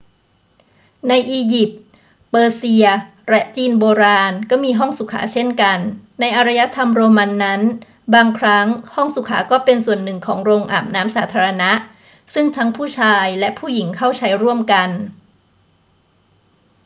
[1.07, 1.79] ในอียิปต์
[2.29, 2.85] เปอร์เซีย
[3.29, 5.79] และจีนโบราณก็มีห้องสุขาเช่นกัน
[6.19, 7.61] ในอารยธรรมโรมันนั้น
[8.13, 11.71] บางครั้งห้องสุขาก็เป็นส่วนหนึ่งของโรงอาบน้ำสาธารณะ
[12.33, 14.89] ซึ่งทั้งผู้ชายและผู้หญิงเข้าใช้ร่วมกัน